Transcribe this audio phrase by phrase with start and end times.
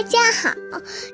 [0.00, 0.48] 大家好，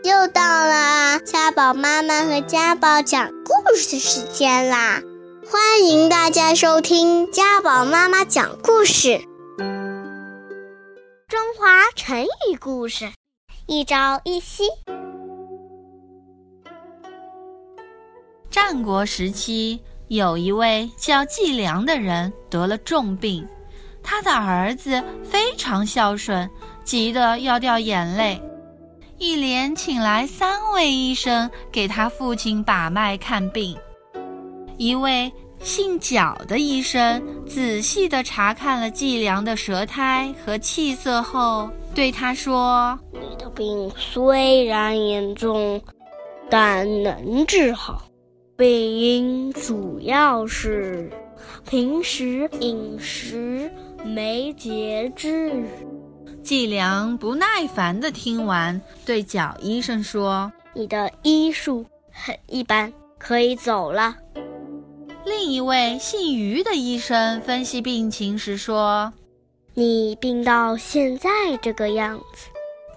[0.05, 5.03] 又到了家宝妈妈和家宝讲故事的时间啦！
[5.51, 9.19] 欢迎大家收听家宝妈妈讲故事。
[11.27, 13.11] 中华成语故事：
[13.67, 14.69] 一朝一夕。
[18.49, 23.49] 战国时期，有一位叫季良的人得了重病，
[24.01, 26.49] 他的儿子非常孝顺，
[26.85, 28.41] 急得要掉眼泪。
[29.19, 33.77] 一连请来三位医生给他父亲把脉看病。
[34.77, 45.81] 一位姓角的医生仔细地查看了季良的舌苔和气色后，对他说：“你的病虽然严重，
[46.51, 48.03] 但能治好。
[48.55, 51.11] 病因主要是
[51.69, 53.71] 平时饮食
[54.05, 55.65] 没节制。”
[56.43, 64.17] 季良不耐烦地听完，对脚医生说：“你的医术很一般，可以走了。”
[65.25, 69.13] 另一位姓于的医生分析病情时说
[69.75, 71.31] ：“你病到现在
[71.61, 72.49] 这个样子，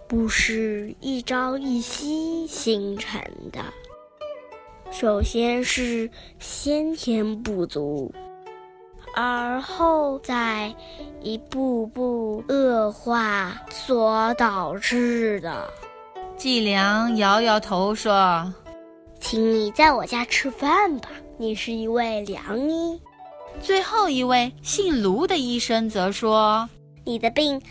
[0.07, 3.19] 不是一朝一夕形成
[3.51, 3.59] 的，
[4.91, 8.13] 首先是先天不足。”
[9.21, 10.73] 而后再
[11.21, 15.69] 一步步恶化所导致的。
[16.37, 18.53] 季良摇摇头说
[19.19, 22.97] ：“请你在我家吃饭吧，你是一位良医。”
[23.59, 26.69] 最后一位姓卢的医生则说
[27.03, 27.61] ：“你的病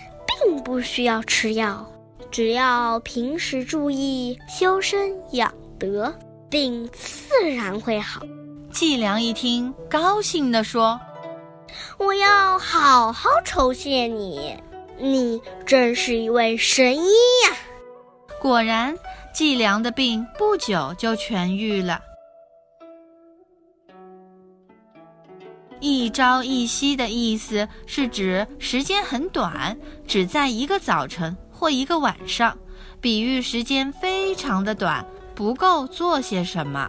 [0.45, 1.83] 并不需要吃药，
[2.31, 6.15] 只要平时注意修身养德，
[6.51, 8.21] 病自然会好。”
[8.71, 11.01] 季良一听，高兴地说。
[11.99, 14.57] 我要好好酬谢你，
[14.99, 17.09] 你真是一位神医
[17.47, 17.57] 呀！
[18.41, 18.97] 果然，
[19.35, 22.01] 季良的病不久就痊愈了。
[25.81, 32.59] 一朝一夕的意思是指时间很短，只在一个早晨或一个晚上，
[33.01, 35.07] 比喻时间非常的短，
[35.37, 36.89] 不够做些什么。